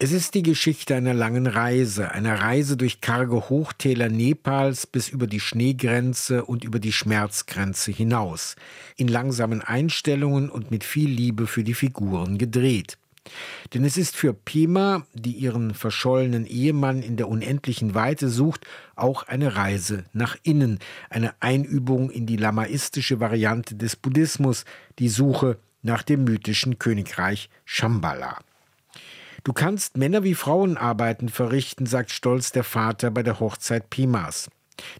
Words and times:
Es 0.00 0.12
ist 0.12 0.34
die 0.34 0.44
Geschichte 0.44 0.94
einer 0.94 1.12
langen 1.12 1.48
Reise, 1.48 2.12
einer 2.12 2.40
Reise 2.40 2.76
durch 2.76 3.00
karge 3.00 3.48
Hochtäler 3.48 4.08
Nepals 4.08 4.86
bis 4.86 5.08
über 5.08 5.26
die 5.26 5.40
Schneegrenze 5.40 6.44
und 6.44 6.62
über 6.62 6.78
die 6.78 6.92
Schmerzgrenze 6.92 7.90
hinaus, 7.90 8.54
in 8.94 9.08
langsamen 9.08 9.60
Einstellungen 9.60 10.50
und 10.50 10.70
mit 10.70 10.84
viel 10.84 11.10
Liebe 11.10 11.48
für 11.48 11.64
die 11.64 11.74
Figuren 11.74 12.38
gedreht. 12.38 12.96
Denn 13.74 13.84
es 13.84 13.96
ist 13.96 14.14
für 14.14 14.34
Pema, 14.34 15.04
die 15.14 15.32
ihren 15.32 15.74
verschollenen 15.74 16.46
Ehemann 16.46 17.02
in 17.02 17.16
der 17.16 17.28
unendlichen 17.28 17.96
Weite 17.96 18.28
sucht, 18.28 18.68
auch 18.94 19.24
eine 19.24 19.56
Reise 19.56 20.04
nach 20.12 20.36
innen, 20.44 20.78
eine 21.10 21.34
Einübung 21.40 22.10
in 22.10 22.24
die 22.24 22.36
lamaistische 22.36 23.18
Variante 23.18 23.74
des 23.74 23.96
Buddhismus, 23.96 24.64
die 25.00 25.08
Suche 25.08 25.58
nach 25.82 26.04
dem 26.04 26.22
mythischen 26.22 26.78
Königreich 26.78 27.50
Shambhala. 27.64 28.38
Du 29.44 29.52
kannst 29.52 29.96
Männer 29.96 30.24
wie 30.24 30.34
Frauenarbeiten 30.34 31.28
verrichten, 31.28 31.86
sagt 31.86 32.10
stolz 32.10 32.52
der 32.52 32.64
Vater 32.64 33.10
bei 33.10 33.22
der 33.22 33.40
Hochzeit 33.40 33.90
Pimas. 33.90 34.50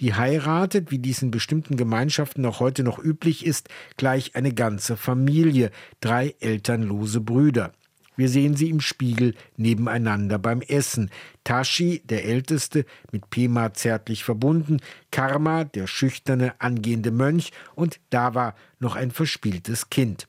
Die 0.00 0.14
heiratet, 0.14 0.90
wie 0.90 0.98
dies 0.98 1.22
in 1.22 1.30
bestimmten 1.30 1.76
Gemeinschaften 1.76 2.44
auch 2.44 2.60
heute 2.60 2.82
noch 2.82 2.98
üblich 2.98 3.46
ist, 3.46 3.68
gleich 3.96 4.34
eine 4.34 4.52
ganze 4.52 4.96
Familie, 4.96 5.70
drei 6.00 6.34
elternlose 6.40 7.20
Brüder. 7.20 7.72
Wir 8.14 8.28
sehen 8.28 8.54
sie 8.54 8.68
im 8.68 8.80
Spiegel 8.80 9.34
nebeneinander 9.56 10.38
beim 10.38 10.60
Essen. 10.60 11.10
Tashi, 11.44 12.02
der 12.04 12.26
Älteste, 12.26 12.84
mit 13.10 13.30
Pema 13.30 13.72
zärtlich 13.72 14.22
verbunden, 14.22 14.80
Karma, 15.10 15.64
der 15.64 15.86
schüchterne, 15.86 16.54
angehende 16.60 17.10
Mönch 17.10 17.52
und 17.74 18.00
Dava, 18.10 18.54
noch 18.78 18.96
ein 18.96 19.10
verspieltes 19.10 19.88
Kind. 19.88 20.26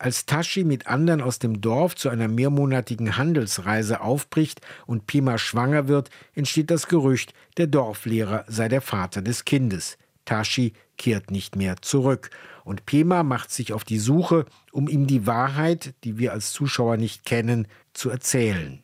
Als 0.00 0.26
Tashi 0.26 0.62
mit 0.62 0.86
anderen 0.86 1.20
aus 1.20 1.40
dem 1.40 1.60
Dorf 1.60 1.96
zu 1.96 2.08
einer 2.08 2.28
mehrmonatigen 2.28 3.16
Handelsreise 3.16 4.00
aufbricht 4.00 4.60
und 4.86 5.08
Pima 5.08 5.38
schwanger 5.38 5.88
wird, 5.88 6.10
entsteht 6.34 6.70
das 6.70 6.86
Gerücht, 6.86 7.34
der 7.56 7.66
Dorflehrer 7.66 8.44
sei 8.46 8.68
der 8.68 8.80
Vater 8.80 9.22
des 9.22 9.44
Kindes. 9.44 9.98
Tashi 10.24 10.72
kehrt 10.98 11.32
nicht 11.32 11.56
mehr 11.56 11.82
zurück. 11.82 12.30
Und 12.64 12.86
Pema 12.86 13.24
macht 13.24 13.50
sich 13.50 13.72
auf 13.72 13.82
die 13.82 13.98
Suche, 13.98 14.44
um 14.70 14.88
ihm 14.88 15.08
die 15.08 15.26
Wahrheit, 15.26 15.94
die 16.04 16.18
wir 16.18 16.32
als 16.32 16.52
Zuschauer 16.52 16.96
nicht 16.96 17.24
kennen, 17.24 17.66
zu 17.92 18.10
erzählen. 18.10 18.82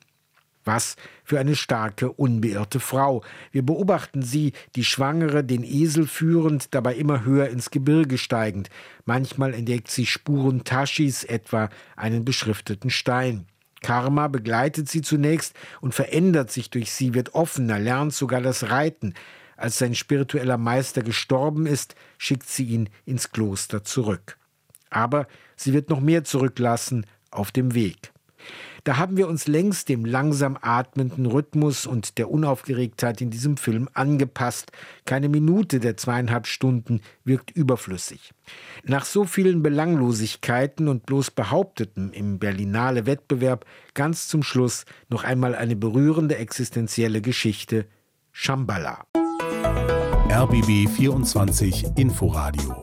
Was 0.65 0.97
für 1.25 1.39
eine 1.39 1.57
starke, 1.57 2.11
unbeirrte 2.11 2.81
Frau. 2.81 3.23
Wir 3.53 3.63
beobachten 3.63 4.23
sie, 4.23 4.53
die 4.77 4.85
Schwangere, 4.85 5.45
den 5.45 5.63
Esel 5.63 6.07
führend, 6.07 6.75
dabei 6.75 6.95
immer 6.95 7.25
höher 7.25 7.49
ins 7.49 7.71
Gebirge 7.71 8.19
steigend. 8.19 8.71
Manchmal 9.05 9.53
entdeckt 9.55 9.91
sie 9.91 10.07
Spuren 10.07 10.65
Taschis, 10.65 11.25
etwa 11.25 11.69
einen 11.97 12.25
beschrifteten 12.25 12.91
Stein. 12.91 13.47
Karma 13.83 14.29
begleitet 14.29 14.89
sie 14.89 15.03
zunächst 15.03 15.55
und 15.83 15.95
verändert 15.95 16.51
sich 16.51 16.71
durch 16.71 16.91
sie, 16.91 17.13
wird 17.13 17.35
offener, 17.35 17.79
lernt 17.79 18.15
sogar 18.15 18.41
das 18.41 18.71
Reiten. 18.71 19.13
Als 19.57 19.79
sein 19.79 19.95
spiritueller 19.95 20.57
Meister 20.57 21.03
gestorben 21.03 21.67
ist, 21.67 21.95
schickt 22.17 22.49
sie 22.49 22.65
ihn 22.65 22.89
ins 23.05 23.31
Kloster 23.31 23.85
zurück. 23.85 24.39
Aber 24.89 25.27
sie 25.57 25.75
wird 25.75 25.91
noch 25.91 26.01
mehr 26.01 26.25
zurücklassen 26.25 27.05
auf 27.31 27.53
dem 27.53 27.75
Weg. 27.75 28.14
Da 28.85 28.99
haben 28.99 29.17
wir 29.17 29.29
uns 29.29 29.47
längst 29.47 29.89
dem 29.89 30.05
langsam 30.05 30.59
atmenden 30.61 31.27
Rhythmus 31.27 31.87
und 31.87 32.19
der 32.19 32.31
Unaufgeregtheit 32.31 33.21
in 33.21 33.31
diesem 33.31 33.57
Film 33.57 33.89
angepasst. 33.95 34.73
Keine 35.07 35.29
Minute 35.29 35.81
der 35.81 35.97
zweieinhalb 35.97 36.47
Stunden 36.47 37.01
wirkt 37.25 37.51
überflüssig. 37.51 38.33
Nach 38.85 39.05
so 39.05 39.25
vielen 39.25 39.63
Belanglosigkeiten 39.63 40.89
und 40.89 41.07
bloß 41.07 41.31
Behaupteten 41.31 42.13
im 42.13 42.39
Berlinale 42.39 43.07
Wettbewerb 43.07 43.65
ganz 43.95 44.29
zum 44.29 44.43
Schluss 44.43 44.85
noch 45.09 45.25
einmal 45.25 45.55
eine 45.55 45.77
berührende 45.77 46.37
existenzielle 46.37 47.23
Geschichte 47.23 47.87
Shambhala. 48.33 49.07
RBB 50.31 50.89
24 50.89 51.87
Inforadio 51.97 52.81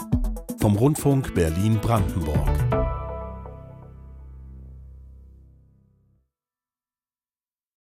vom 0.62 0.76
Rundfunk 0.76 1.34
Berlin-Brandenburg. 1.34 2.81